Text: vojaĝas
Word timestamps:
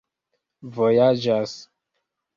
vojaĝas 0.77 1.55